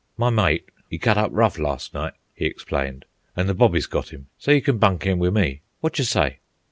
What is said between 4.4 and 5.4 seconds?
you can bunk in wi'